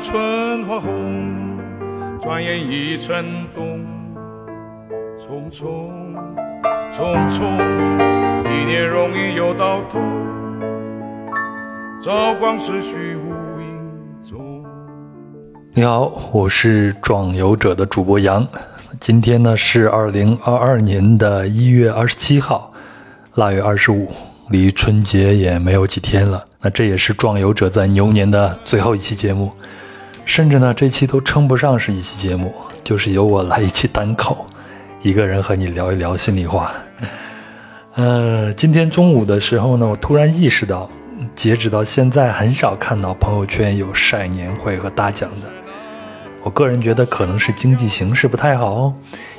[0.00, 1.58] 春花红，
[2.20, 3.24] 转眼已成
[3.54, 3.80] 冬。
[5.18, 5.90] 匆匆
[6.92, 7.42] 匆匆，
[8.44, 9.98] 一年容易又到头，
[12.02, 14.64] 朝光逝去无影踪。
[15.72, 18.46] 你好，我是壮游者的主播杨。
[19.00, 22.70] 今天呢是二零二二年的一月二十七号，
[23.34, 24.12] 腊月二十五，
[24.50, 26.44] 离春节也没有几天了。
[26.60, 29.52] 那这也是壮游者在牛年的最后一期节目，
[30.26, 32.52] 甚至呢这期都称不上是一期节目，
[32.84, 34.44] 就是由我来一期单口。
[35.00, 36.72] 一个人和你聊一聊心里话。
[37.94, 40.90] 呃，今天中午的时候呢，我突然意识到，
[41.34, 45.48] 截止到现在，很少看到朋友圈有晒年会和大奖的。
[46.42, 48.92] 我个人觉得，可能是经济形势不太好，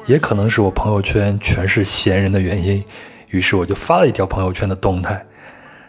[0.06, 2.84] 也可能是我朋友圈全是闲人的原因。
[3.30, 5.22] 于是我就发了一条朋友圈的动态，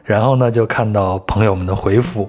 [0.03, 2.29] 然后呢，就看到朋友们的回复，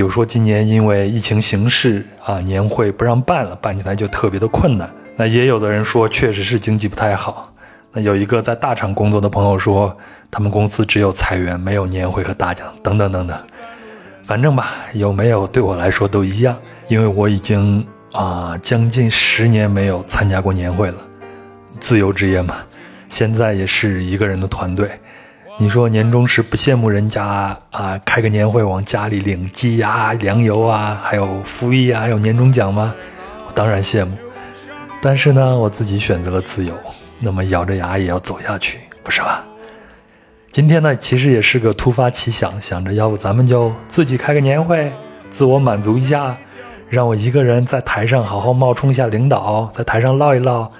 [0.00, 4.90] 有说今年因为疫情形势啊，年会不让办了，办起来就特别的困难。
[5.14, 7.52] 那也有的人说，确实是经济不太好。
[7.92, 9.94] 那有一个在大厂工作的朋友说，
[10.30, 13.38] 他们公司只有裁员，没有年会和大奖，等等等等。
[14.22, 20.96] 反正吧，有没有对我来说都一样，因为我已经啊将近十年没有参加过年会了。
[21.78, 22.56] 自由职业嘛，
[23.10, 24.98] 现在也是一个人的团队。
[25.62, 32.94] 你说年终时不羡慕人家啊，开个年会往家里领鸡呀、粮油啊，还有福利啊，还有年终奖吗？
[33.46, 34.16] 我当然羡慕。
[35.02, 36.74] 但是呢，我自己选择了自由，
[37.18, 39.44] 那么咬着牙也要走下去，不是吧？
[40.50, 44.90] 今天呢，其实也是个突发奇想，想着要不咱们就自己开个年会，
[45.28, 46.34] 自我满足一下，
[46.88, 50.70] 让我一个人在台上好好冒充一下领导，在台上唠一唠，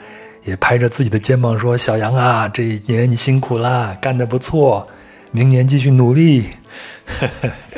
[0.44, 4.88] 也拍着自己的肩膀说：“小杨啊，这一年你辛苦啦，干得不错，
[5.32, 6.46] 明年继续努力。”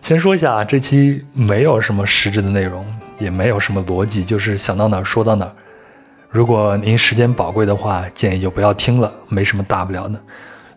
[0.00, 2.86] 先说一下啊，这期没有什么实质的内容。
[3.18, 5.52] 也没有什么逻辑，就是想到哪儿说到哪儿。
[6.30, 10.22] 如果您时间宝贵的话，建议就不要听了，没什么大不了的。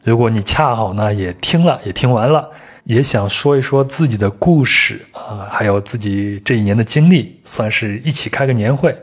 [0.03, 2.49] 如果你恰好呢也听了，也听完了，
[2.85, 8.97] 也想说一说自己的故事啊，还有自己这一年的经历，算是一起开个年会，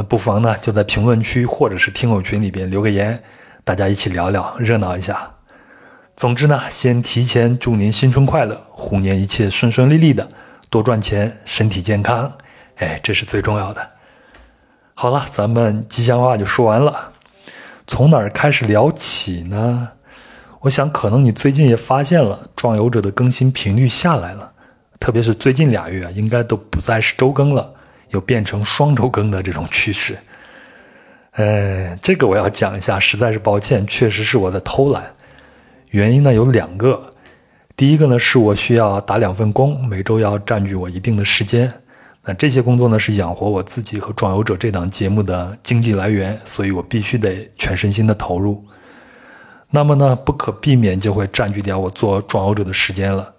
[0.00, 3.22] 那不妨呢就在评论区或者是听友群里边留个言，
[3.64, 5.30] 大家一起聊聊，热闹一下。
[6.16, 10.26] 总之呢，先提前祝您新春快乐，虎年一切顺顺利利的，
[10.70, 12.32] 多赚钱，身体健康。
[12.76, 13.90] 哎，这是最重要的。
[14.94, 17.12] 好了，咱们吉祥话就说完了。
[17.86, 19.90] 从哪儿开始聊起呢？
[20.60, 24.52] 我想，可能你最近也发现了，壮游者的更新频率下来了，
[24.98, 27.74] 特别是最近俩月，应该都不再是周更了，
[28.10, 30.16] 有变成双周更的这种趋势。
[31.32, 35.14] 呃，这个我要讲一下，实在是抱歉，确实是我在偷懒。
[35.90, 37.10] 原因呢有两个，
[37.74, 41.72] 第一个呢是我需要打两份工，每周要占据我一定的时间。
[42.22, 48.62] 那这些工作呢，是养活我自己和《壮游者》这档节目的经济来源，所以我必须得全身心的投入。
[49.70, 53.32] 那么呢，不可避免就会占据掉我做《壮游者》的时间了。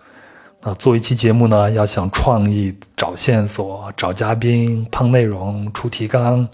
[0.63, 6.47] 那做一期节目呢，要想创意、找线索、找嘉宾、碰内容、出提纲，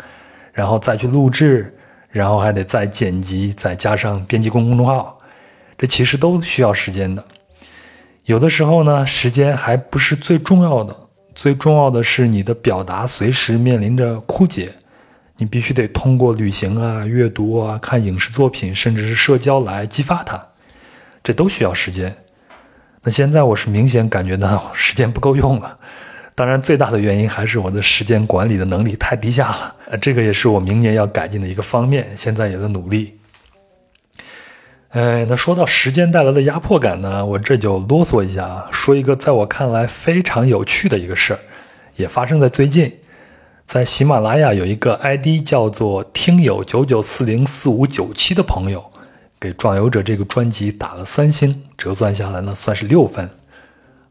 [0.53, 1.75] 然后再去录制，
[2.09, 5.18] 然后还得再剪辑，再加上编辑公公众号，
[5.78, 7.22] 这其实都需要时间的。
[8.23, 10.95] 有的时候呢，时间还不是最重要的。
[11.35, 14.74] 最重要的是，你的表达随时面临着枯竭，
[15.35, 20.41] 你必须得通过旅行啊、阅读啊、看影视作品，甚至是社交来激发它，
[21.22, 22.16] 这都需要时间。
[23.07, 25.78] 那现在我是明显感觉到时间不够用了，
[26.35, 33.18] 当然最大的原因还是我的时间管理的能力太低下了，呃，这个也是我明年要改进的一个方面，现在也在努力。
[34.90, 41.39] 哎，那说到时间带来的压迫感呢，我这就啰嗦一下啊，说一个在我看来非常有趣的一个事儿，
[41.95, 42.98] 也发生在最近，
[43.65, 48.92] 在喜马拉雅有一个 ID 叫做“听友九九四零四五九七”的朋友，
[49.39, 53.30] 给《壮游者》这个专辑打了三星，折算下来呢算是六分，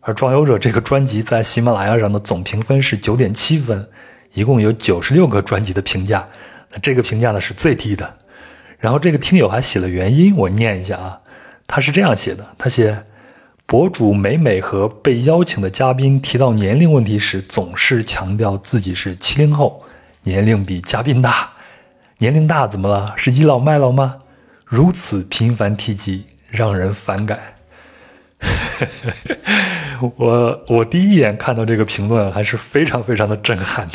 [0.01, 3.89] 而《壮游者》这个专辑在喜马拉雅上的总评分是九点七分，
[4.35, 6.29] 一共有九十六个专辑的评价，
[6.71, 8.19] 那这个评价呢是最低的。
[8.79, 11.21] 然后这个听友还写了原因，我念一下啊，
[11.67, 13.05] 他是这样写的：他写，
[13.65, 19.83] 博主每每和被邀请的嘉宾提到年龄问题时，总是强调自己是七零后，
[20.23, 21.51] 年龄比嘉宾大。
[22.19, 23.13] 年龄大怎么了？
[23.17, 24.19] 是倚老卖老吗？
[24.69, 27.39] 如此频繁提及，让人反感。
[30.17, 33.95] 我我第一眼看到这个评论，还是非常非常的震撼的。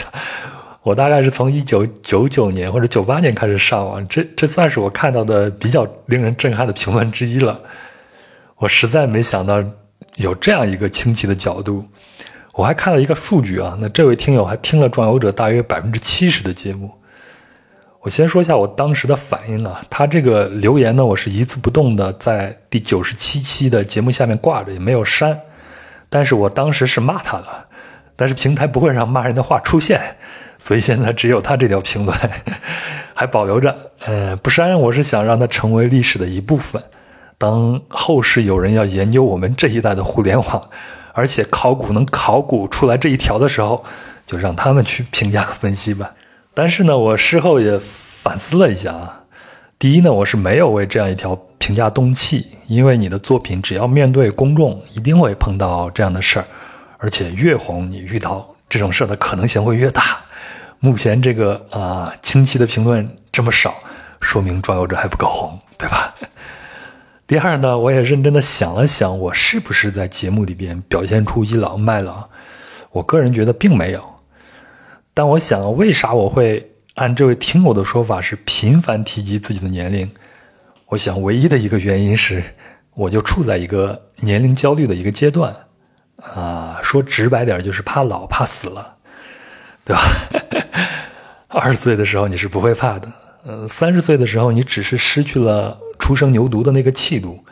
[0.83, 7.57] 我大概是从一九九九年或者九八年开始上网，这这算是我看到的比较令人震撼的评论之一了。
[8.55, 9.61] 我实在没想到
[10.15, 11.85] 有这样一个清奇的角度。
[12.53, 16.89] 我还看了一个数据啊，那这位听友还听了壮游者大约百分之七十的节目。
[18.01, 25.39] 我先说一下我当时的反应啊，他这个留言呢，我是一字不动的在第九十七期的节目下面挂着，也没有删。
[26.09, 27.67] 但是我当时是骂他了，
[28.15, 30.01] 但是平台不会让骂人的话出现，
[30.57, 32.17] 所以现在只有他这条评论
[33.13, 33.91] 还保留着。
[34.05, 36.81] 呃，不删，我是想让它成为历史的一部分。
[37.37, 40.69] 当后世有人要研究我们这一代的互联网，
[41.13, 43.83] 而且考古能考古出来这一条的时候，
[44.25, 46.11] 就让他们去评价和分析吧。
[46.53, 49.23] 但是呢，我事后也反思了一下啊。
[49.79, 56.45] 第一呢，我是没有为这样一条评价动气，因为你的作品只要面对公众，一定会碰到这样的事儿，
[56.97, 60.17] 而且越红，你遇到这种事儿的可能性会越大。
[60.79, 63.75] 目前这个啊，清晰的评论这么少，
[64.19, 66.13] 说明壮游者还不够红，对吧？
[67.25, 72.27] 第二呢，我也认真的想了想，我是不是在节目里边表现出倚老卖老？
[72.91, 74.10] 我个人觉得并没有。
[75.13, 80.09] 但我想，为啥我会按这位听友的说法是频繁提及自己的年龄？
[80.87, 82.43] 我想，唯一的一个原因是，
[82.95, 85.55] 我就处在一个年龄焦虑的一个阶段，
[86.17, 88.97] 啊，说直白点就是怕老怕死了，
[89.83, 90.01] 对吧？
[91.49, 93.11] 二十岁的时候你是不会怕的，
[93.45, 97.43] 嗯，三十岁的时候你只是失去了初生牛犊的那个气度，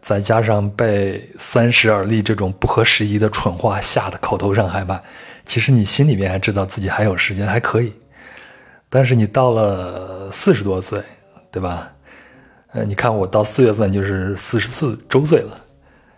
[0.00, 5.00] 再加上被三十而立这种不合时宜的蠢话吓得口头上害怕。
[5.44, 7.92] 其实你心里面还知道自己还有时间，还可以，
[8.88, 11.02] 但是你到了四十多岁，
[11.50, 11.90] 对吧？
[12.72, 15.58] 呃，你看我到四月份就是四十四周岁了，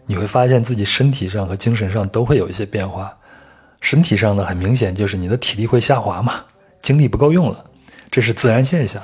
[0.05, 3.11] 你会发现自己身体上和精神上都会有一些变化。
[3.81, 6.45] 身体上呢，很明显就是你的体力会下滑嘛，
[6.83, 7.65] 精力不够用了，
[8.11, 9.03] 这是自然现象。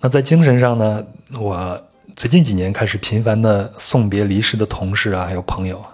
[0.00, 1.04] 那在精神上呢，
[1.38, 1.84] 我
[2.14, 5.84] 最近几年开始频繁的送别离世的同事啊，还有朋友。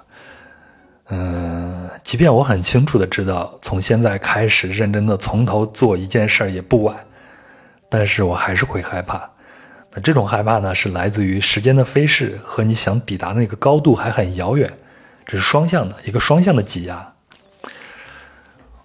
[1.15, 6.97] 嗯，即便我很清楚的知道，从现在开始认真的从头做一件事儿也不晚，
[7.91, 9.29] 但是我还是会害怕。
[9.93, 14.73] 那这种害怕呢，是来自于时间的飞逝和你想抵达那个高度还很遥远，
[15.27, 17.13] 这是双向的一个双向的挤压。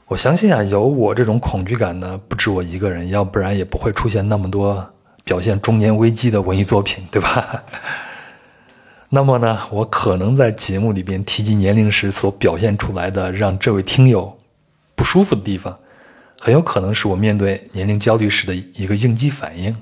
[0.08, 4.86] 我相信啊，有我这种恐惧感的不止我一个人，要不然也不会出现那么多
[5.24, 7.64] 表现中年危机的文艺作品，对吧？
[9.10, 14.38] 那么呢，我可能在节目里边提及年龄时所表现出来的让这位听友
[14.96, 15.80] 不舒服的地方，
[16.40, 19.76] 很有可能是我面对年龄焦虑时的一个应激反应。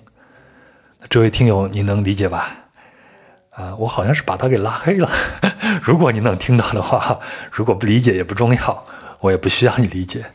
[1.10, 2.52] 这位听友，你能理解吧？
[3.50, 5.10] 啊，我好像是把他给拉黑了。
[5.82, 7.20] 如果你能听到的话，
[7.52, 8.84] 如果不理解也不重要，
[9.22, 10.26] 我也不需要你理解。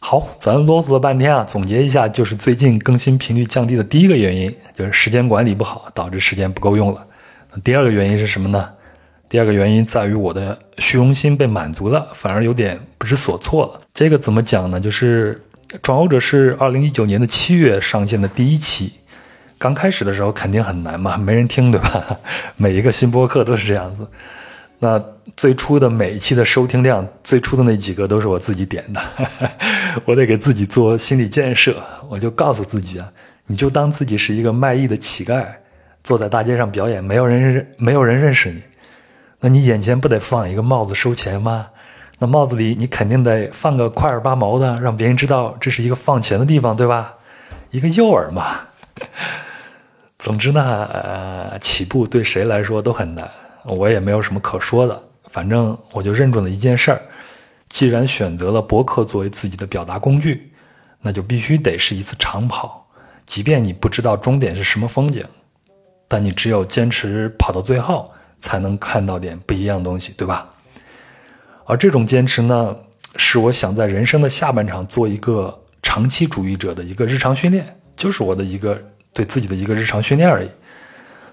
[0.00, 7.06] 好，咱啰嗦了半天啊，总结一下，就是最近更新频率降低的第一个原因，就是时间管理不好，导致时间不够用了。
[7.64, 8.70] 第二个原因是什么呢？
[9.28, 13.80] 第二个原因在于我的虚荣心被满足了，反而有点不知所措了。
[13.92, 14.80] 这个怎么讲呢？
[14.80, 15.42] 就是
[15.82, 18.92] 《转欧者》是二零一九年的七月上线的第一期，
[19.58, 22.18] 刚开始的时候肯定很难嘛，没人听，对吧？
[22.56, 24.06] 每一个新播客都是这样子。
[24.78, 25.02] 那
[25.34, 29.02] 最初的每一期的收听量，最初的那几个都是我自己点的，
[30.06, 31.82] 我得给自己做心理建设。
[32.08, 33.10] 我就告诉自己啊，
[33.46, 35.46] 你就当自己是一个卖艺的乞丐。
[36.06, 38.62] 坐在大街上表演，没有人认，没有人认识你，
[39.40, 41.70] 那你眼前不得放一个帽子收钱吗？
[42.20, 47.14] 那帽子里你肯定得放个块儿八毛的，让别人知道这是一个放钱的地方，对吧？
[47.72, 48.68] 一个诱饵嘛。
[50.16, 53.28] 总之呢，呃，起步对谁来说都很难，
[53.64, 55.02] 我也没有什么可说的。
[55.24, 57.02] 反正我就认准了一件事儿：
[57.68, 60.52] 既然选择了博客作为自己的表达工具，
[61.00, 62.86] 那就必须得是一次长跑，
[63.26, 65.26] 即便你不知道终点是什么风景。
[66.08, 70.48] 但你只有坚持跑到最后，才能看到点不一样的东西，对吧？
[71.64, 72.76] 而这种坚持呢，
[73.16, 78.80] 是我想在人生的下半场做一个长期主义者的一个日常训练，就是我的一个
[79.12, 80.48] 对自己的一个日常训练而已。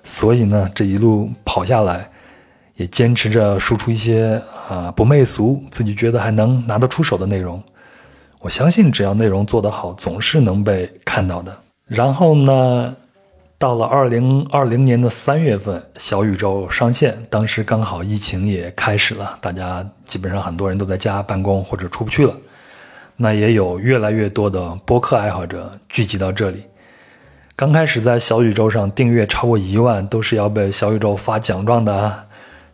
[0.01, 2.10] 所以呢，这一路跑下来，
[2.75, 7.62] 也坚持着输出一些啊不媚俗、自己觉得还能拿得出手的内容。
[8.39, 11.56] 我相信，只要内容做得好，总是能被看到的。
[11.86, 12.96] 然后呢？
[13.58, 22.36] 到了二零二零年的三月份，小宇宙上线，当时刚好疫情也开始了，大家基本上很多人都在家办公或者出不去了，
[23.16, 26.66] 那也有越来越多的播客爱好者聚集到这里。
[27.56, 32.26] 刚开始在小宇宙上订阅超过一万，都是要被小宇宙发奖状的啊！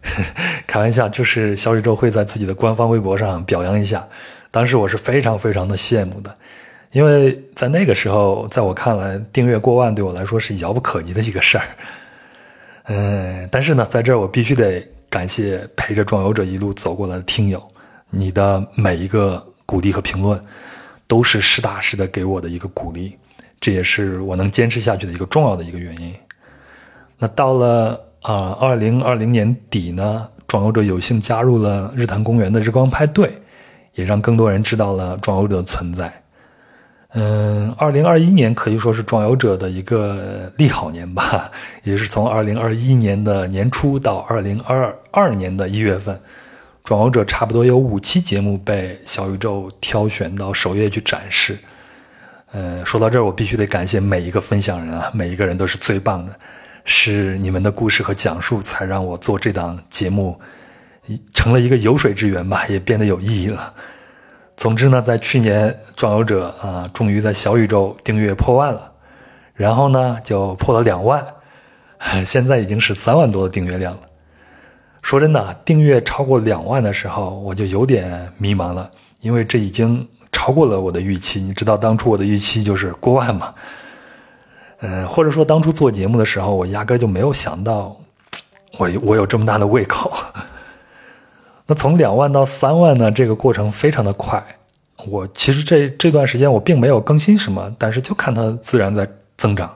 [0.66, 4.08] 开玩笑，就是小宇宙会在自己的官方微博上表扬一下，
[4.50, 6.34] 当时我是非常非常的羡慕的。
[6.92, 11.64] 因为在那个时候，在我看来，订阅过万对我来说是遥不可及的一个事儿。
[12.86, 17.64] 嗯，但是呢，在这儿我必须得感谢陪着壮游者一路走过来的听友，
[18.10, 20.42] 你的每一个鼓励和评论，
[21.06, 23.16] 都是实打实的给我的一个鼓励，
[23.60, 26.12] 这也是我能坚持下去的一个重要的一个原因。
[27.20, 33.38] 那到了啊，二零二零年底呢，壮游者有幸加入了日坛公园的日光派对，
[33.94, 36.12] 也让更多人知道了壮游者的存在。
[37.14, 41.50] 嗯，二零二一年可以说是壮游者的一个利好年吧，
[41.84, 46.20] 也是从二零二一年的年初到二零二二年的一月份，
[46.84, 51.58] 壮游者差不多有五期节目被小宇宙挑选到首页去展示。
[52.52, 56.36] 嗯，说到这儿，我必须得感谢每一个分享人啊，每一个人都是最棒的，
[56.86, 60.40] 是你们的故事和讲述才让我做这档节目
[61.34, 63.74] 成了一个有水之源吧，也变得有意义了。
[64.60, 68.92] 总之呢，在去年壮游者啊，终于在小宇宙订阅破万了，
[69.54, 71.26] 然后呢就破了两万，
[72.28, 74.02] 现在已经是三万多的订阅量了。
[75.02, 81.40] 说真的，订阅超过两万的时候，我就有点迷茫了，因为这已经超过了我的预期。
[81.40, 83.54] 你知道当初我的预期就是过万嘛？
[84.82, 87.96] 嗯， 或者说当初做节目的时候，我压根就没有想到，
[88.78, 90.12] 我我有这么大的胃口。
[91.70, 93.12] 那从两万到三万呢？
[93.12, 94.44] 这个过程非常的快。
[95.06, 99.08] 我其实这这段时间我并没有更新什么，但是就看它自然在
[99.38, 99.72] 增长。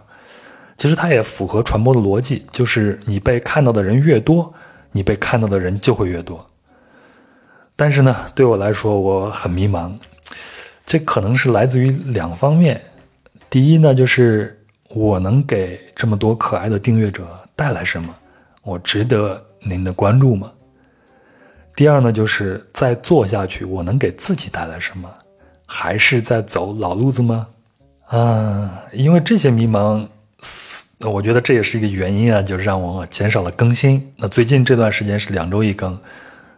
[0.75, 4.51] 其实它也符合传播的逻辑，就是你被看到的人越多，
[4.91, 6.43] 你被看到的人就会越多。
[7.75, 9.91] 但是呢，对我来说我很迷茫，
[10.87, 12.81] 这可能是来自于两方面。
[13.51, 14.59] 第一呢，就是
[14.89, 18.15] 我能给这么多可爱的订阅者带来什么？
[18.63, 20.51] 我值得您的关注吗？
[21.75, 25.09] 第二呢，就是再做下去，我能给自己带来什么？
[25.65, 27.47] 还是在走老路子吗？
[28.07, 30.07] 啊，因为这些迷茫，
[31.01, 34.13] 我觉得这也是一个原因啊，就让我减少了更新。
[34.17, 35.99] 那最近这段时间是两周一更，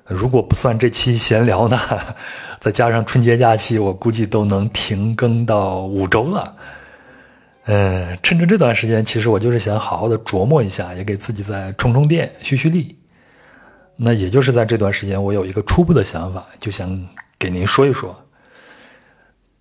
[0.05, 1.79] 如果不算这期闲聊呢，
[2.59, 6.55] 再加上春节假期，我估计都能停更到五周了。
[7.67, 12.97] 嗯，趁着这段时间，其实我就是想好好的琢磨一下，也给自己再充充电、蓄蓄力。
[13.97, 17.07] 那也就是在这段时间，我有一个初步的想法，就想
[17.39, 18.15] 给您说一说。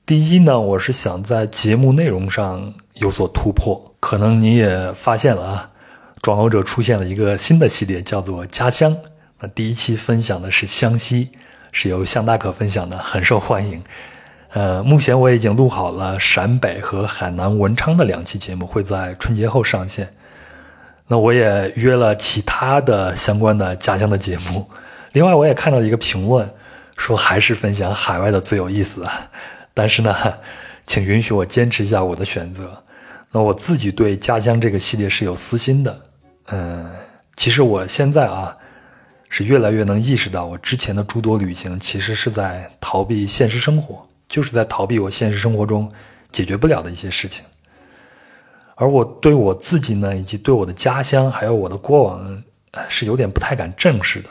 [0.04, 3.94] 第一呢，我是想在节目内容上有所突破。
[4.00, 5.70] 可能你也发现了啊，
[6.20, 8.94] 壮游者出现了一个新的系列，叫做家乡。
[9.40, 11.30] 那第一期分享的是湘西，
[11.72, 13.82] 是由向大可分享的，很受欢迎。
[14.52, 20.14] 呃，目前我已经录好了陕北和海南文昌的两期节目，会在春节后上线。
[21.06, 24.68] 那我也约了其他的相关的家乡的节目，
[25.12, 26.48] 另外我也看到一个评论，
[26.96, 29.06] 说还是分享海外的最有意思。
[29.74, 30.14] 但是呢，
[30.86, 32.82] 请允许我坚持一下我的选择。
[33.30, 36.02] 那我自己对家乡这个系列是有私心的。
[36.46, 36.90] 嗯，
[37.36, 38.56] 其实我现在啊，
[39.28, 45.90] 是越来越能意识到，我之前的诸多旅行其实是在逃避现实生活，就是在逃避我现实生活中
[46.30, 47.44] 解决不了的一些事情。
[48.76, 52.42] 而我对我自己呢，以及对我的家乡，还有我的过往，
[52.88, 54.28] 是有点不太敢正视的，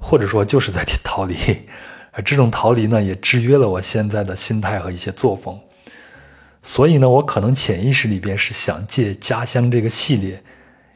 [0.00, 1.36] 或者说就是在逃离。
[2.12, 5.58] 而这种逃离呢，也制约了我现在的心态和一些作风。
[6.62, 10.42] 所以呢，我可能潜意识里边是想借家乡这个系列，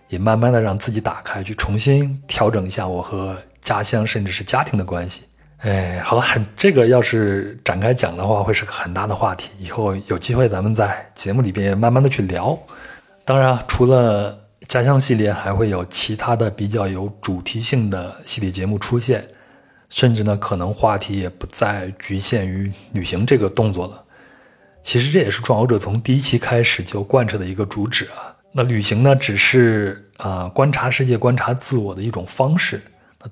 [0.09, 5.23] 也慢慢的让自己打开，去重新调整一下我和家乡甚至是家庭的关系。
[5.65, 6.23] 哎，好了，
[6.55, 9.49] 这个要是展开讲的话，会是个很大的话题。
[9.59, 12.59] 以后有机会咱们在节目里边慢慢的去聊。
[13.25, 19.27] 当然，除了家乡系列，还会有其他的比较有主题性的系列节目出现，
[19.89, 24.05] 甚至呢，可能话题也不再局限于旅行这个动作了。
[24.83, 28.37] 其实这也是壮游者从第一期开始就贯彻的一个主旨啊。
[28.53, 32.83] 那旅行呢，只是啊观察世界、观察自我的一种方式。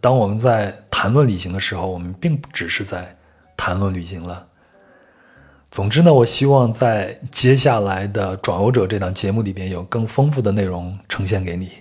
[0.01, 3.15] 当我们在谈论旅行的时候，我们并不只是在
[3.57, 4.47] 谈论旅行了。
[5.71, 11.73] 总之呢，我希望在接下来的《转游者》这档节目里边有更丰富的内容呈现给你。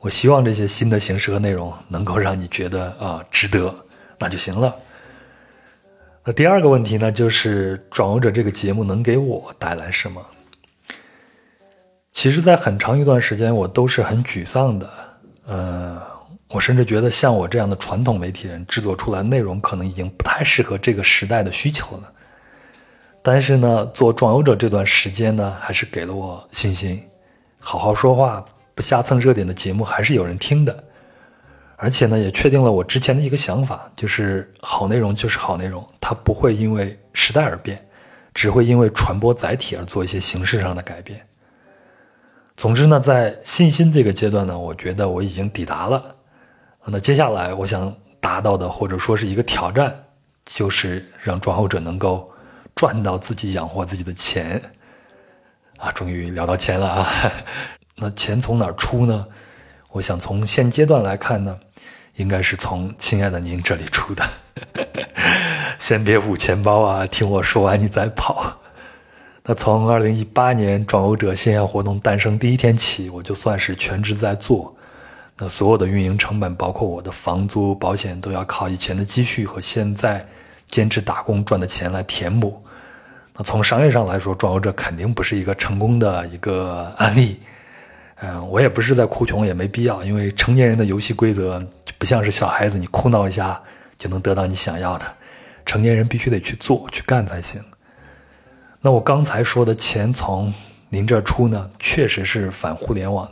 [0.00, 3.74] 我希望这些新的形式和内容能够让你觉得啊值得，
[4.18, 4.74] 那就行了。
[6.24, 10.24] 那第二个问题呢，就是《转游者》这个节目能给我带来什么？
[12.12, 14.90] 其实，在很长一段时间，我都是很沮丧的。
[15.46, 16.09] 呃。
[16.50, 22.12] 我甚至觉得，像我这样的传统媒体人制作出来内容，可能已经不太适合这个时代的需求了。
[23.22, 27.00] 但是呢，做壮游者这段时间呢，还是给了我信心。
[27.60, 30.84] 好好说话，不瞎蹭热点的节目还是有人听的。
[31.76, 37.86] 而且呢，也确定了我之前的一个想法，就是好内容就是好内容，它不会因为时代而变，
[38.34, 41.24] 只会因为传播载体而做一些形式上的改变。
[42.56, 46.16] 总之呢，在信心这个阶段呢，我觉得我已经抵达了。
[46.92, 49.94] 那接下来我想达到的，或者说是一个挑战，
[50.44, 52.28] 就是让壮游者能够
[52.74, 54.60] 赚到自己养活自己的钱
[55.78, 55.92] 啊！
[55.92, 57.08] 终于聊到钱了啊！
[57.96, 59.24] 那钱从哪儿出呢？
[59.92, 61.56] 我想从现阶段来看呢，
[62.16, 64.24] 应该是从亲爱的您这里出的。
[65.78, 68.58] 先别捂钱包啊，听我说完你再跑。
[69.44, 74.76] 那从二零一八年壮游者线下活动诞生第一天起，我就算是全职在做。
[75.42, 80.22] 那所有的运营成本，包括我的房租、保险，都要靠以前的积蓄和现在
[80.68, 82.62] 兼职打工赚的钱来填补。
[83.34, 87.40] 那从商业上来说，壮游者肯定不是一个成功的一个案例。
[88.20, 91.58] 嗯，我也不是在哭穷，也没必要，因为成年人的游戏规则
[91.96, 93.58] 不像是小孩子，你哭闹一下
[93.96, 95.06] 就能得到你想要的。
[95.64, 97.62] 成年人必须得去做、去干才行。
[98.82, 100.52] 那我刚才说的钱从
[100.90, 103.26] 您这出呢，确实是反互联网。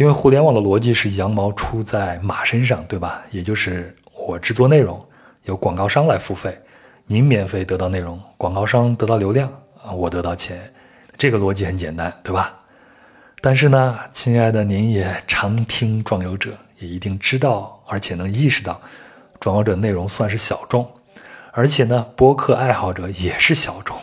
[0.00, 3.22] 因为互联网的逻辑是羊毛出在马身上，对吧？
[3.32, 4.98] 也就是我制作内容，
[5.44, 6.58] 由广告商来付费，
[7.04, 9.46] 您免费得到内容，广告商得到流量
[9.84, 10.72] 啊，我得到钱，
[11.18, 12.60] 这个逻辑很简单，对吧？
[13.42, 18.80] 但是呢，亲爱的，您也常听壮游者，也一定知道，而且能意识到，
[19.38, 20.90] 壮游者内容算是小众，
[21.52, 23.94] 而且呢，播客爱好者也是小众。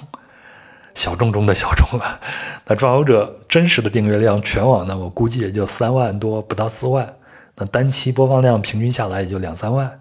[0.98, 2.20] 小众中的小众了，
[2.66, 7.08] 那壮游者真实的订阅量全网呢，我估计也就三万多，不到四万。
[7.56, 10.00] 那单期播放量平均下来也就两三万，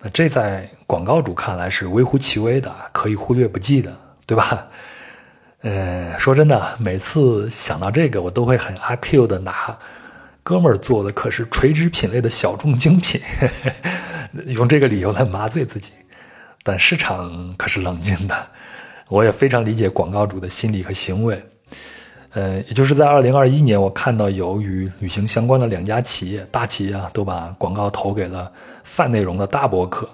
[0.00, 3.94] 那这在广告主看来是微乎其微的，可以忽略不计的，
[4.26, 4.66] 对吧？
[5.60, 9.78] 呃，说真的，每次想到这个，我都会很阿 Q 的拿
[10.42, 13.20] 哥们儿做的可是垂直品类的小众精品，
[14.56, 15.92] 用这个理由来麻醉自己。
[16.62, 18.48] 但市场可是冷静的。
[19.10, 21.42] 我也非常理解广告主的心理和行为，
[22.32, 28.50] 呃，也就是在二零二一年，我看到有与旅行相关的两家企业，大企业啊，都把广告投给了
[28.84, 30.08] 泛内容的大博客，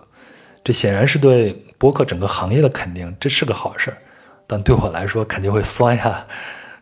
[0.64, 3.94] 这显然是对博客整个行业的肯定，这是个好事
[4.46, 6.26] 但对我来说肯定会酸呀，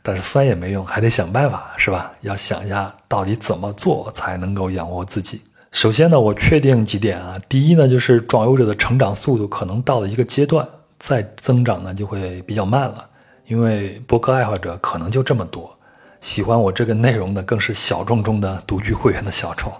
[0.00, 2.12] 但是酸也没用，还得想办法，是吧？
[2.20, 5.42] 要想一下到底怎么做才能够养活自己。
[5.72, 10.68] 首先呢，我确定几点啊，第一呢，就是壮游者的成长速度可能到了一个阶段。
[10.98, 13.04] 再增长呢，就会比较慢了，
[13.46, 15.76] 因为博客爱好者可能就这么多，
[16.20, 19.72] 喜欢我这个内容的更是小众中的独具会员的小众，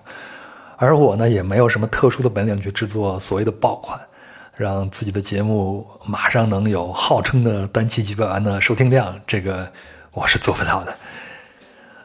[0.77, 3.98] 而我呢，也没有什么特殊的本领去制作所谓的爆款，
[4.57, 9.70] 让自己的节目马上能有号称的单期几百万的收听量，这个
[10.12, 10.94] 我是做不到的。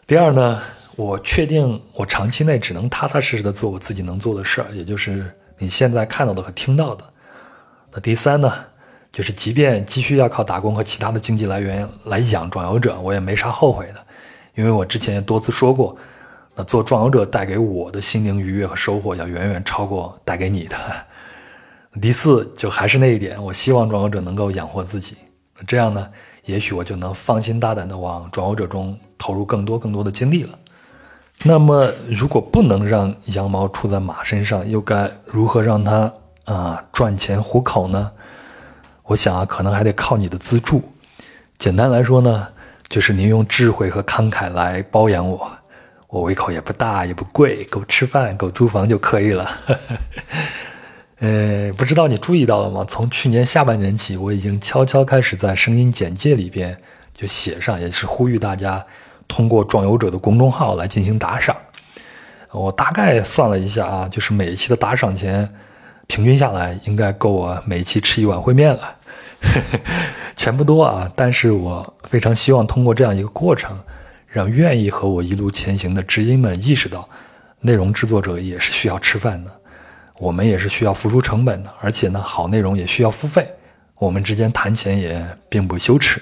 [0.07, 0.61] 第二呢，
[0.95, 7.03] 我确定我长期内只能踏踏实实的做我自己能做的事儿，也就是你现在看到的和听到的。
[7.91, 8.51] 那第三呢？
[9.11, 13.95] 就是，即便继续要靠打工和其他的经济来源来养壮游者，我也没啥后悔的，
[14.55, 15.97] 因为我之前也多次说过，
[16.55, 20.77] 那做壮游者带给我的心灵愉悦和收获要远远超过带给你的。
[21.99, 25.17] 第四，就还是那一点，我希望壮游者能够养活自己，
[25.65, 26.07] 这样呢，
[26.45, 30.57] 也许我就能放心大胆的往壮游者中投入更多更多的精力了。
[31.43, 36.13] 那么，如果不能让羊毛出在马身上，又该如何让它
[36.45, 38.11] 啊赚钱糊口呢？
[39.09, 40.83] 我想啊，可能还得靠你的资助。
[41.57, 42.47] 简单来说呢，
[42.87, 45.49] 就是您用智慧和慷慨来包养我。
[46.09, 49.49] 我胃口也不大，也不贵，够吃饭，够租房就可以了。
[51.21, 52.85] 呃，不知道你注意到了吗？
[52.87, 56.77] 从去年下半年起，我已经悄悄开始在声音简介里边
[57.11, 58.85] 就写上，也是呼吁大家
[59.27, 61.57] 通过壮游者的公众号来进行打赏。
[62.51, 65.51] 我大概算了一下啊，就是每一期的打赏钱，
[66.05, 68.95] 平均下来应该够我每一期吃一碗烩面了。
[70.35, 73.77] 钱不多啊，但是我非常希望通过这样一个过程，
[74.27, 77.07] 让愿意和我一路前行的知音们意识到，
[77.61, 79.51] 内容制作者也是需要吃饭的，
[80.17, 83.49] 我们也是需要付出成本的，而且呢，好内容也需要付费，
[83.95, 86.21] 我们之间谈钱也并不羞耻。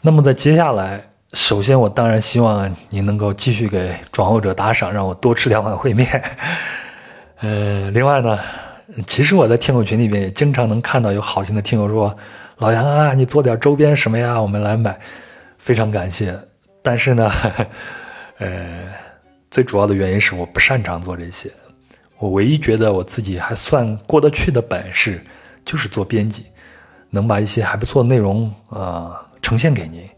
[0.00, 6.22] 那么在接下来，首先我当然希望您能够继续给壮游者打赏，让我多吃两碗烩面。
[7.40, 8.38] 呃，另外呢。
[9.06, 12.16] 其实我在听友群里面也经常能看到有好心的听友说
[12.56, 14.40] ：“老杨啊，你做点周边什么呀？
[14.40, 14.98] 我们来买。”
[15.58, 16.38] 非常感谢。
[16.82, 17.30] 但是呢，
[18.38, 18.86] 呃，
[19.50, 21.50] 最主要的原因是我不擅长做这些。
[22.18, 25.22] 我唯一觉得我自己还算过得去的本事，
[25.66, 26.46] 就是做编辑，
[27.10, 30.08] 能把一些还不错的内容啊呈现给您。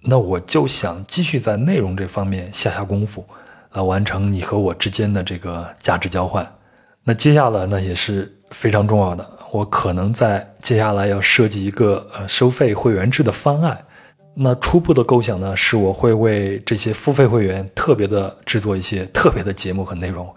[0.00, 3.24] 那我就想继续在内容这方面下下功夫，
[3.72, 6.44] 来完成你和我之间的这个价值交换。
[7.08, 13.78] 那接下来呢也是非常重要的，我可能在接下来要设计一个呃收费会员制的方案。
[14.34, 20.28] 那初步的构想呢，是我会为这些付费会员特别的制作一些特别的节目和内容，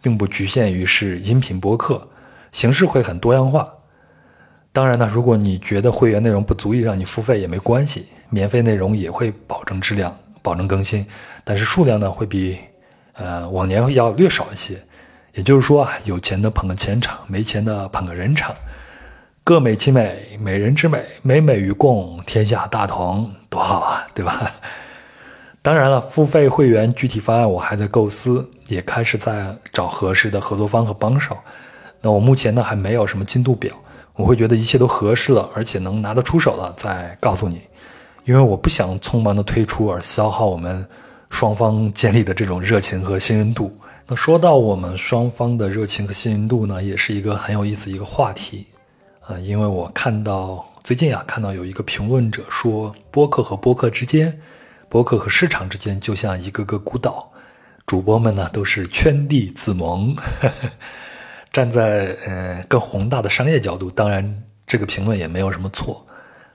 [0.00, 2.08] 并不局限于是音频播客，
[2.52, 3.70] 形式会很多样化。
[4.72, 11.06] 当然呢，如果你觉得会员内容不足以让你付费也没关系，免费内容也会保证质量、保证更新，
[11.44, 12.58] 但是数量呢会比
[13.12, 14.82] 呃往年要略少一些。
[15.34, 18.54] 也就是说啊，有钱的捧个钱场，没钱的捧个人场，
[19.42, 24.50] 各美其美，美人之美，美美与共，天下大同，多好啊，对吧？
[25.60, 31.36] 当然了，付费会员具体方案我还在构思，也开始在找合适的合作方和帮手。
[32.00, 33.74] 那我目前呢还没有什么进度表，
[34.14, 37.62] 我会觉得一切都合适了，而且能拿得出手了再告诉你，
[38.24, 40.86] 因为我不想匆忙的推出而消耗我们
[41.30, 43.72] 双方建立的这种热情和信任度。
[44.06, 48.66] 那说到我们双方的热情和信任度呢，也是一个很有意思一个话题，
[49.26, 54.38] 呃，因为我看到最近啊看到有一个评论者说，播客和播客之间。
[54.90, 57.32] 播客和市场之间就像一个个孤岛，
[57.86, 60.14] 主播们呢都是圈地自萌。
[61.50, 66.06] 站在呃更宏大的商业角度，当然这个评论也没有什么错。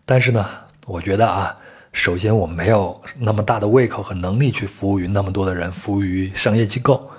[0.06, 0.46] 但是呢，
[0.86, 1.58] 我觉得啊，
[1.94, 7.10] 首先我没有那么大的胃口和能力去服务于那么多的人，服务于商业机构。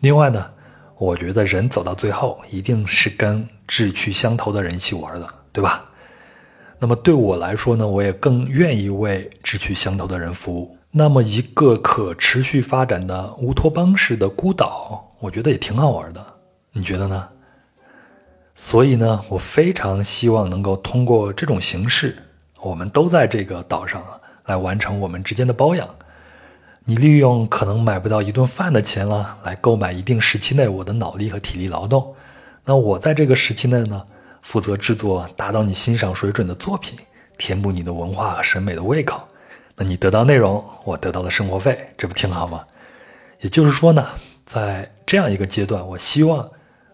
[0.00, 0.50] 另外呢，
[0.96, 5.84] 我觉得人走到最后一定是跟志趣相投的人一起玩的，对吧？
[6.78, 10.76] 那么对我来说呢，我也更愿意为志趣相投的人服务。
[10.90, 16.24] 那么一个可持续发展的乌托邦式的孤岛，我觉得也挺好玩的。
[16.72, 17.28] 你觉得呢？
[18.54, 22.16] 所以呢，我非常希望能够通过这种形式，
[22.60, 24.02] 我们都在这个岛上
[24.46, 25.86] 来完成我们之间的包养。
[26.90, 32.16] 你利用可能买不到一顿饭的钱了，来购买一定时期内我的脑力和体力劳动。
[32.64, 34.04] 那我在这个时期内呢？
[34.42, 36.98] 负责制作达到你欣赏水准的作品，
[37.38, 39.22] 填补你的文化和审美的胃口。
[39.76, 42.64] 那你得到内容，我得到了生活费，这不挺好吗？
[43.40, 44.04] 也就是说呢，
[44.44, 46.50] 在这样一个阶段，我希望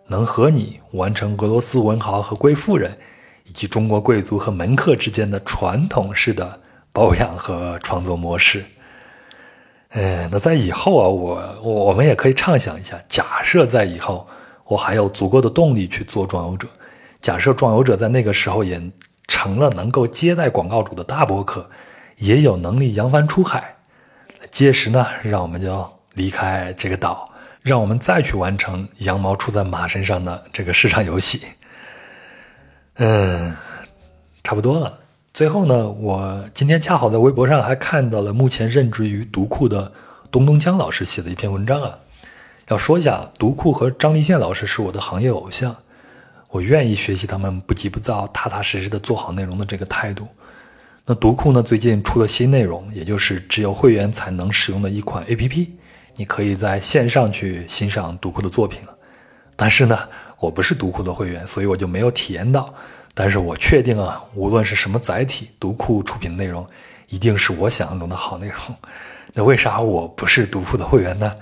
[0.09, 2.99] 能和你完成俄罗斯文豪和贵妇人，
[3.45, 6.61] 以及中国贵族和门客之间的传统式的
[6.93, 8.63] 包养和创作模式。
[9.91, 14.27] 嗯，那在以后啊，我我我们也可以畅想一下，假设在以后
[14.65, 16.69] 我还有足够的动力去做壮游者。
[17.23, 18.81] 假设壮游者在那个时候也
[19.27, 21.69] 成了能够接待广告主的大博客，
[22.19, 23.77] 也有能力扬帆出海，
[24.51, 27.29] 届时呢，让我们就离开这个岛，
[27.63, 31.43] 让我们再去完成羊毛出在马身上的这个市场游戏。
[32.97, 33.55] 嗯，
[34.45, 34.99] 差不多了。
[35.37, 39.93] 最后呢，我今天恰好在微博上还看到了目前任职于读库的
[40.31, 41.99] 东东江老师写的一篇文章啊，
[42.69, 45.77] 要说一下，读库和张立宪老师是我的行业偶像。
[46.49, 50.27] 我愿意学习他们不急不躁、踏踏实实的做好内容的这个态度。
[51.05, 51.63] 那读库呢？
[51.63, 55.69] 最近出了新内容，也就是只有会员才能使用的一款 APP，
[56.15, 58.81] 你可以在线上去欣赏读库的作品。
[59.55, 59.99] 但是呢，
[60.41, 62.75] 我不是读库的会员，所以我就没有体验到。
[63.19, 66.67] 但是我确定啊，无论是什么载体，读库出品的内容
[67.09, 68.77] 一定是我想象中的好内容。
[69.33, 71.35] 那为啥我不是读库的会员呢？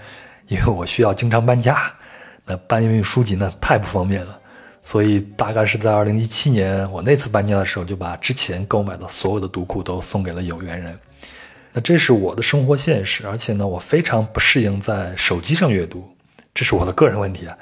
[0.46, 1.92] 因为我需要经常搬家，
[2.44, 4.38] 那搬运书籍呢太不方便了。
[4.82, 10.96] 所以大概是在二零一七年，我那次搬家的时候，就把之前购买的所有的读库都送给了有缘人。
[11.72, 16.08] 那这是我的生活现实，而且呢，我非常不适应在手机上阅读，
[16.54, 17.58] 这是我的个人问题啊。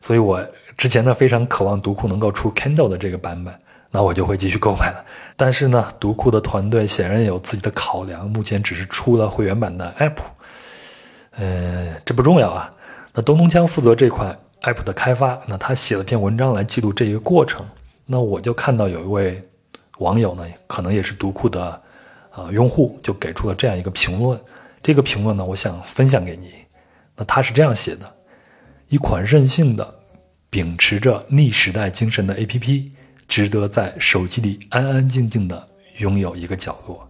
[0.00, 0.46] 所以我
[0.80, 3.54] 之前呢非常渴望读库能够出 Kindle 的这个版本，
[3.90, 5.04] 那我就会继续购买了。
[5.36, 10.16] 但是呢，读库的团队显然有自己的考量，目前只是出了会员版的 App。
[11.32, 12.72] 嗯，这不重要啊。
[13.12, 14.34] 那东东江负责这款。
[14.62, 17.64] app 的开发，那他写了篇文章来记录这一个过程。
[18.04, 19.42] 那我就看到有一位
[20.00, 21.80] 网友呢，可能也是读库的
[22.30, 24.38] 啊用户，就给出了这样一个评论。
[24.82, 26.52] 这个评论呢，我想分享给你。
[27.16, 28.04] 那他是这样写的：
[28.88, 29.94] 一款任性的、
[30.50, 32.90] 秉持着逆时代精神的 app，
[33.26, 35.66] 值得在手机里安安静静的
[35.98, 37.08] 拥有一个角落。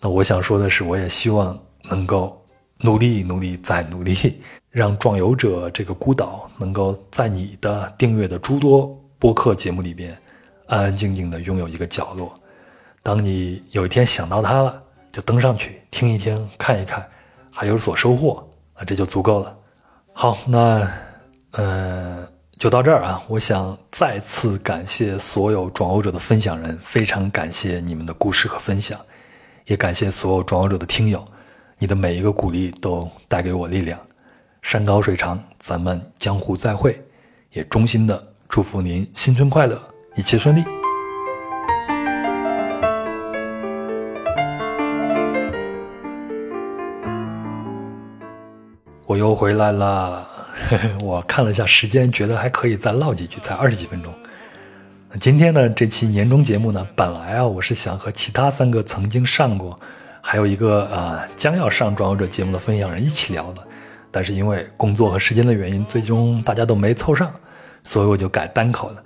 [0.00, 2.44] 那我想说的是，我也希望能够
[2.80, 4.40] 努力、努力再努力。
[4.68, 10.14] 让壮游者这个孤岛能够在你的订阅的诸多播客节目里边，
[10.66, 12.38] 安安静静的拥有一个角落。
[13.02, 17.08] 当你有一天想到它了，就登上去听一听、看一看，
[17.50, 19.56] 还有所收获，啊这就足够了。
[20.12, 20.86] 好，那
[21.56, 22.26] 呃，
[22.58, 23.22] 就到这儿啊。
[23.28, 28.98] 我想再次感谢所有转欧者的分享人，非常感谢你们的故事和分享，
[29.64, 31.24] 也感谢所有转欧者的听友，
[31.78, 33.98] 你的每一个鼓励都带给我力量。
[34.60, 37.00] 山高水长，咱们江湖再会。
[37.52, 39.80] 也衷心的祝福您新春快乐，
[40.14, 40.62] 一切顺利。
[49.06, 50.28] 我又回来了
[51.02, 54.12] 我看了一下时间，觉得还可以再唠几句，才二十几分钟。
[55.20, 59.78] 今天呢，这期年终节目呢，本来啊，我是想和其他三个曾经上过，
[60.20, 63.62] 还有一个啊将要上《壮游者》节目的分享人一起聊的，
[64.10, 67.32] 但是因为工作和时间的原因，最终大家都没凑上，
[67.84, 69.02] 所以我就改单口了。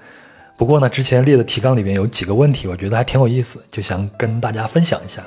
[0.57, 5.25] 不过呢，之前列的提纲里面有几个问题，我觉得还挺有意思，就想跟大家分享一下。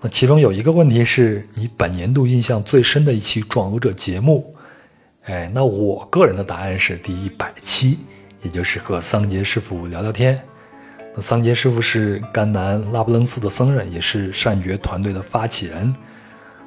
[0.00, 4.55] 那其中有一个问题是你本年度印象最深的一期《壮游者》节目，
[5.26, 7.98] 哎，那我个人的答案是第一百期。
[8.42, 10.40] 也就是和桑杰师傅聊聊天。
[11.16, 15.92] 那桑杰师傅是甘南拉卜楞寺的僧人，也是善觉团队的发起人。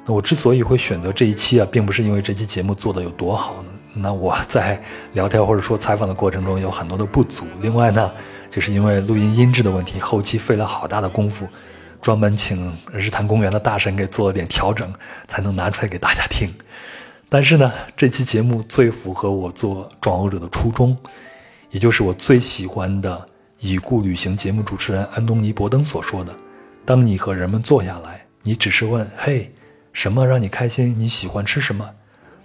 [0.04, 3.70] 那我之所以会选择这一期啊，并不是因为这期节目做的有多好呢。
[3.94, 4.78] 那我在
[5.14, 7.46] 聊天或者说采访的过程中有很多的不足。
[7.62, 8.12] 另外呢，
[8.50, 11.48] 就是因为录音音质的问题，后期费了好大的功夫，
[12.02, 14.92] 专门请日坛公园的大神给做了点调整，
[15.28, 16.52] 才能拿出来给大家听。
[17.32, 20.98] 但是呢，这期节目最符合我做壮游者的初衷。
[21.70, 23.24] 也就是我最喜欢的
[23.60, 26.34] 已故旅行节目主持人安东尼·伯登所说的
[26.84, 29.54] ：“当你和人们坐下来，你只是问‘嘿，
[29.92, 30.98] 什么让你开心？
[30.98, 31.88] 你喜欢吃什么？’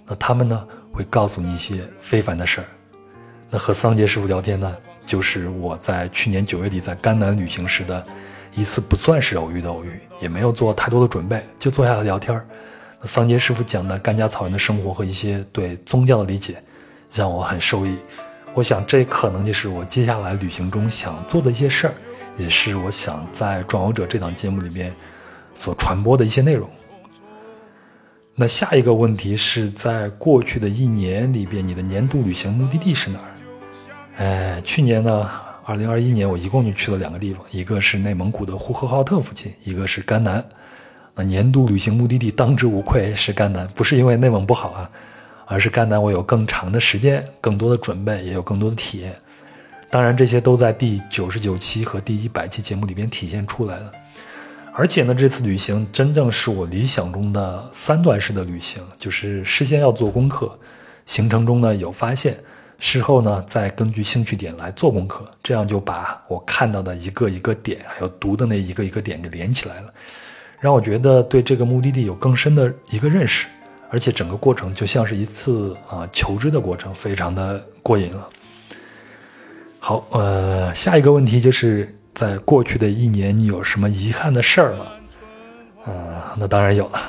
[0.06, 2.68] 那他们呢会告诉你一些非凡的事儿。
[3.50, 4.76] 那和桑杰师傅聊天呢，
[5.08, 8.06] 就是我在去年九月底在甘南旅行时的
[8.54, 12.38] 一次不算是偶遇的偶遇，也没有做太多的准备，就坐下来聊天。
[12.38, 12.46] 儿
[13.06, 16.62] 桑杰师傅讲的甘家草原的生活和一些对宗教的理解，
[17.14, 17.96] 让我很受益。”
[18.56, 21.94] 我想，这可能就是我接下来旅行中想做的一些事儿，
[22.38, 24.94] 也是我想在《壮游者》这档节目里面
[25.54, 26.70] 所传播的一些内容。
[28.34, 33.32] 那下一个问题是在过去的一年里边，你的年度旅行目的地是哪儿？
[34.18, 35.30] 哎，去年呢，
[35.66, 40.42] 二零二一年我一共就去了两个地方，一个是内蒙古的呼和浩特附近，一个是甘南。
[41.16, 44.90] 那年度旅行目的地当之无愧是甘南，不是因为内蒙不好啊。
[45.48, 49.16] 而是甘南，我有更长的时间、更多的准备，也有更多的体验。
[49.92, 53.92] 当然，这些都在第九十九期和第一百期节目里边体现出来了。
[54.74, 60.58] 而且呢，这次旅行真正是我理想中的三段式的旅行，就是事先要做功课，
[61.06, 62.36] 行程中呢有发现，
[62.80, 69.94] 事后呢再根据兴趣点来做功课，这样就把我看到的一个一个点，还有读的那一个一个点给连起来了，
[70.66, 73.46] 让我觉得对这个目的地有更深的一个认识。
[73.92, 78.28] 而且整个过程就像是一次啊求知的过程，非常的过瘾了。
[79.80, 84.86] 好，呃，下一个问题就是在过去的一年，你有什么遗憾的事儿吗？
[85.86, 87.00] 啊，那当然有了，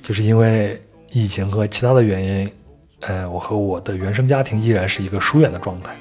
[0.00, 0.80] 就是因为
[1.10, 2.52] 疫情和其他的原因，
[3.00, 5.94] 呃，我和我的原生家庭依然是一个疏远的状态。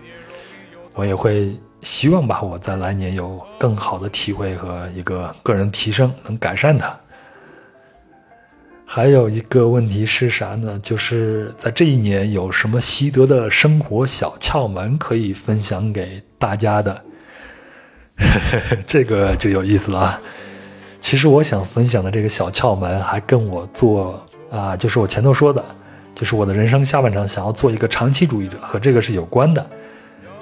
[0.94, 1.52] 我也会
[1.84, 6.98] 希望吧，我在来年有更好的体会和一个个人提升，能改善它。
[8.86, 10.80] 还有一个问题是啥呢？
[10.82, 17.02] 就是在这一年有什么习得的生活小窍门可以分享给大家的？
[18.86, 20.22] 这个就有意思了啊！
[21.02, 25.64] 其实我想分享的这个小窍门，还跟我做啊，就是我前头说的，
[26.14, 29.68] 就是我的人生下半场想要做一个长期主义者，和这个是有关的。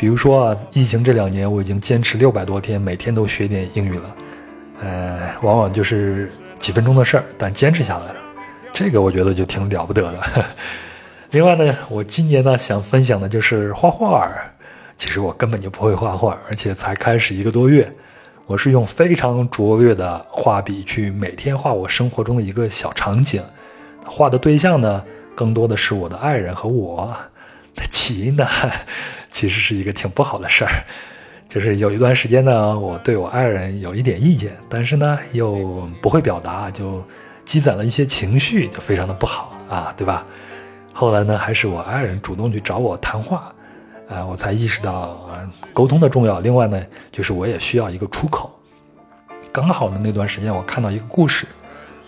[0.01, 4.15] 比如说啊，疫情这两年，我已经坚持六百多天，每天都学点英语了。
[4.81, 8.15] 呃，往往就是几分钟的事儿，但坚持下来了。
[8.73, 10.45] 这个我觉得就挺了不得的。
[11.29, 14.27] 另外呢，我今年呢想分享的就是画画。
[14.97, 17.87] 其实我根本就不会画画，而且才开始一个多月。
[18.47, 23.43] 我是用非常拙劣的画笔去每天画我生活中的一个小场景。
[24.07, 25.03] 画的对象呢，
[25.35, 27.15] 更多的是我的爱人和我。
[27.89, 28.45] 起因呢，
[29.31, 30.69] 其实是一个挺不好的事儿。
[31.49, 37.03] 就是有一段时间呢，我对我爱人有一点意见，但是呢又不会表达，就。
[37.43, 40.23] 积攒了一些情绪，就非常的不好啊，对吧？
[40.93, 43.51] 后来呢，还是我爱人主动去找我谈话，
[44.07, 45.27] 啊，我才意识到
[45.73, 46.39] 沟通的重要。
[46.39, 48.57] 另外呢，就是我也需要一个出口。
[49.51, 51.47] 刚好呢，那段时间我看到一个故事，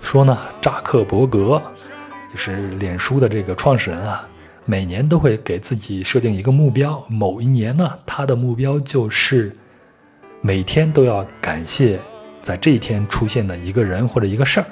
[0.01, 1.62] 说呢，扎克伯格，
[2.31, 4.25] 就是脸书的这个创始人啊，
[4.65, 7.04] 每年都会给自己设定一个目标。
[7.10, 9.56] 某一年呢，他的目标就是
[10.41, 11.99] 每天都要感谢
[12.41, 14.65] 在这一天出现的一个人或者一个事儿。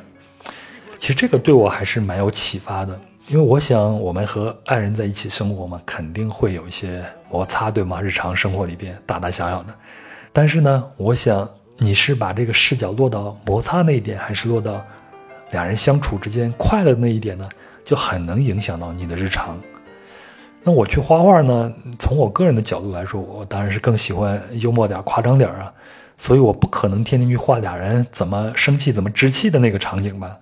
[0.98, 8.02] 其实这个对我还是蛮有启发的，因为我想我们和爱人在一起生活嘛，肯定会有一些摩擦，对吗？
[8.02, 9.76] 日常生活里边大大小小的。
[10.32, 14.82] 但是呢，我想你是把这个视角落到摩擦那一点，还是落到
[15.52, 17.50] 两人相处之间快乐那一点呢？
[17.84, 19.60] 就很能影响到你的日常。
[20.64, 25.74] 那我去画画呢，从我个人的角度来说，我当然是更喜欢幽默点、夸张点啊，
[26.18, 30.38] 所以我不可能天天去画俩人怎么生气、怎么置气的那个场景吧。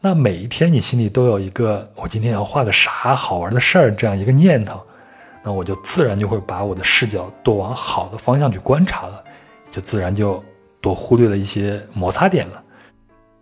[0.00, 4.80] 那每一天你心里都有一个我今天要画个啥好玩的事儿这样一个念头，
[5.42, 9.24] 那我就自然就会把我的视角多往好的方向去观察了，
[9.70, 10.44] 就自然就
[10.80, 12.62] 多忽略了一些摩擦点了。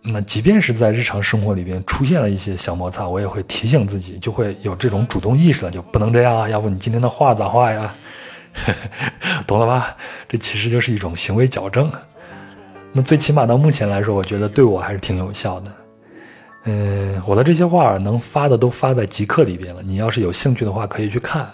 [0.05, 6.49] 那即便是在日常生活里边出现了一些小摩擦，我也会提醒自己，就会有这种主动意识了，就不能这样啊！
[6.49, 7.95] 要不你今天的画咋画呀？
[9.47, 9.97] 懂了吧？
[10.29, 11.91] 这其实就是一种行为矫正。
[12.93, 15.73] 那最起码到目前来说，我觉得对我还是挺有效的。
[16.65, 21.49] 嗯，我的这些画能发的都发在极客里边了，你要是有兴趣的话，可以去看。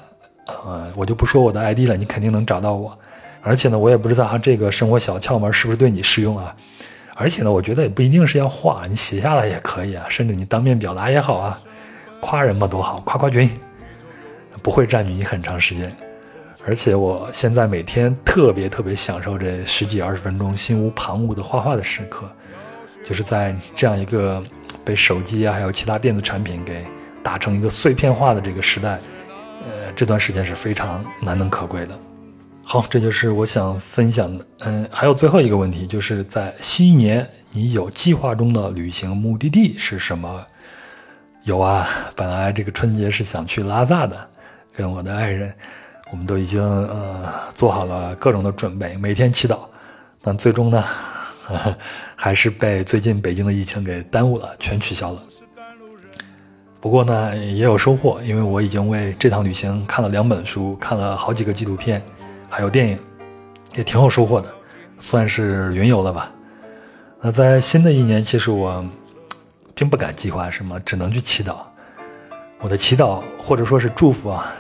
[0.47, 2.99] 呃，我就不说我的 ID 了，你肯定能找到我。
[3.43, 6.57] 而且呢，我也不知道这个生活小窍门是不是对你适用啊？
[7.21, 11.61] 而且呢，我觉得也不一定是要画，你写下来也可以啊，甚至你当面表达也好啊，
[12.21, 13.51] 夸人嘛多好，夸夸群，
[14.63, 15.93] 不会占据你很长时间。
[16.65, 22.31] 而且我现在每天特别特别享受这十几二十分钟心无旁骛的画画的时刻，
[23.05, 24.41] 就是在这样一个
[24.85, 26.85] 被手机啊还有其他电子产品给
[27.21, 28.97] 打成一个碎片化的这个时代，
[29.65, 31.99] 呃，这段时间是非常难能可贵的。
[32.71, 34.45] 好，这就是我想分享的。
[34.59, 40.47] 嗯，还有最后一个问题，就是在新一年，你有计划中的旅行目的地是什么？
[41.45, 44.29] 有啊，本来这个春节是想去拉萨的，
[44.71, 45.51] 跟我的爱人，
[46.13, 49.61] 我们都已经呃做好了各种的准备，每天祈祷。
[50.21, 50.85] 但最终呢，
[52.15, 55.23] 还是被最近北京的疫情给耽误了，全取消了。
[56.83, 62.05] 不过呢，也有收获，因为我已经为这趟旅行看了两本书，看了好几个纪录片。
[62.49, 62.99] 还有电影，
[63.77, 64.49] 也挺有收获的，
[64.99, 66.33] 算是云游了吧。
[67.21, 68.85] 那在新的一年，其实我
[69.75, 71.57] 并不敢计划什么，只能去祈祷。
[72.61, 74.53] 我的祈祷或者说是祝福啊，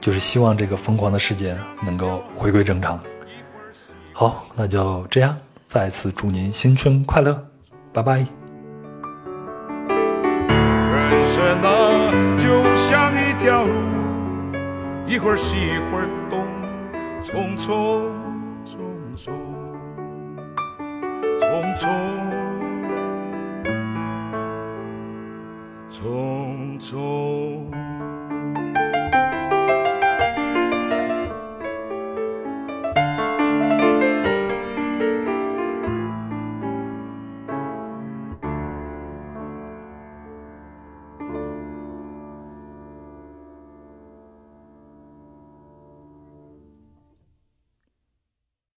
[0.00, 2.98] 就是希望这个疯狂的世界能够回归正常。
[4.12, 7.42] 好，那就这样，再次祝您新春快乐，
[7.92, 8.16] 拜拜。
[8.16, 8.26] 人
[11.24, 13.74] 生啊，就像一条路，
[15.06, 16.27] 一会儿西，一会儿。
[17.28, 17.68] 匆匆
[18.64, 18.74] 匆
[19.14, 19.28] 匆
[21.36, 21.90] 匆匆
[25.90, 27.57] 匆匆。